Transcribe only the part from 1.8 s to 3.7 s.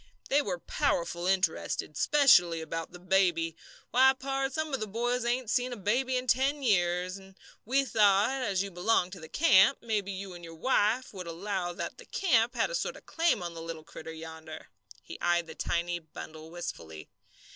specially about the baby.